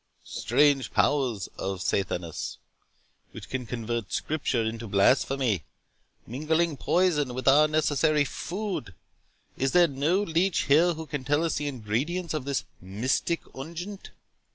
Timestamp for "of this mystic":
12.33-13.41